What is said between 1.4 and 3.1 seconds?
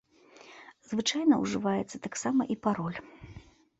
ўжываецца таксама і пароль.